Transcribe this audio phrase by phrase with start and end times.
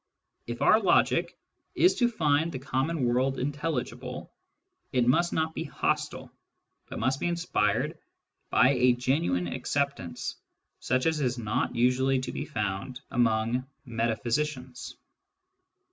[0.47, 1.37] If our logic
[1.75, 4.33] is to find the common world intelligible,
[4.91, 6.31] it must not be hostile,
[6.87, 7.35] but must be in
[8.49, 10.37] by a genuine acceptance
[10.79, 14.95] such as is not usually found among metaphysicians.